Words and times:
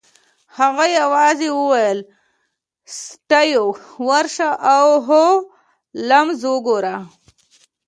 هغه 0.57 0.85
یوازې 0.99 1.49
وویل 1.59 1.99
چې 2.09 2.91
سټیو 3.05 3.65
ورشه 4.09 4.49
او 4.73 4.85
هولمز 5.07 6.39
وګوره 6.53 6.95